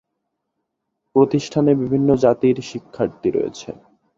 প্রতিষ্ঠানে 1.15 1.71
বিভিন্ন 1.81 2.09
জাতির 2.23 2.57
শিক্ষার্থী 2.69 3.29
রয়েছে। 3.31 3.69